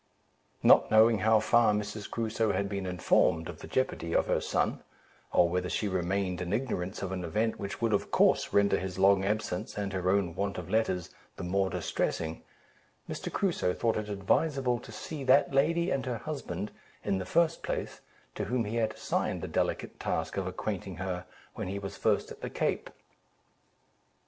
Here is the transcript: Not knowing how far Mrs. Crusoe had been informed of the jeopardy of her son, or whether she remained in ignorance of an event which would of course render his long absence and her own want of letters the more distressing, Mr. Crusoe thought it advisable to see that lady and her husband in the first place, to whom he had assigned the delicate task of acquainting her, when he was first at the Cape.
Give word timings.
Not 0.63 0.89
knowing 0.89 1.19
how 1.19 1.39
far 1.39 1.73
Mrs. 1.73 2.09
Crusoe 2.09 2.53
had 2.53 2.67
been 2.67 2.87
informed 2.87 3.47
of 3.47 3.59
the 3.59 3.67
jeopardy 3.67 4.15
of 4.15 4.25
her 4.25 4.41
son, 4.41 4.81
or 5.31 5.47
whether 5.47 5.69
she 5.69 5.87
remained 5.87 6.41
in 6.41 6.53
ignorance 6.53 7.03
of 7.03 7.11
an 7.11 7.23
event 7.23 7.59
which 7.59 7.81
would 7.83 7.93
of 7.93 8.09
course 8.09 8.51
render 8.51 8.79
his 8.79 8.97
long 8.97 9.23
absence 9.23 9.77
and 9.77 9.93
her 9.93 10.09
own 10.09 10.33
want 10.33 10.57
of 10.57 10.71
letters 10.71 11.11
the 11.35 11.43
more 11.43 11.69
distressing, 11.69 12.41
Mr. 13.07 13.31
Crusoe 13.31 13.75
thought 13.75 13.95
it 13.95 14.09
advisable 14.09 14.79
to 14.79 14.91
see 14.91 15.23
that 15.23 15.53
lady 15.53 15.91
and 15.91 16.07
her 16.07 16.17
husband 16.17 16.71
in 17.03 17.19
the 17.19 17.23
first 17.27 17.61
place, 17.61 18.01
to 18.33 18.45
whom 18.45 18.65
he 18.65 18.77
had 18.77 18.93
assigned 18.93 19.43
the 19.43 19.47
delicate 19.47 19.99
task 19.99 20.35
of 20.35 20.47
acquainting 20.47 20.95
her, 20.95 21.27
when 21.53 21.67
he 21.67 21.77
was 21.77 21.95
first 21.95 22.31
at 22.31 22.41
the 22.41 22.49
Cape. 22.49 22.89